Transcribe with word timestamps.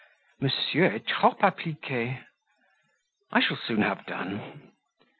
"Monsieur 0.39 0.85
est 0.95 1.05
trop 1.07 1.35
applique." 1.43 1.91
"I 3.31 3.39
shall 3.39 3.59
soon 3.67 3.83
have 3.83 4.03
done." 4.07 4.63